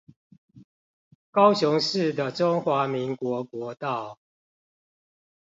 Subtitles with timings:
[1.29, 4.17] 高雄市的中華民國國道